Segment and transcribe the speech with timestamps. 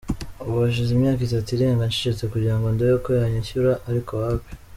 [0.45, 4.51] Ubu hashize imyaka itatu irenga ncecetse kugira ngo ndebe ko yanyishyura ariko wapi.